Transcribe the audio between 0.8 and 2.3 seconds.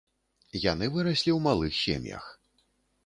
выраслі ў малых сем'ях.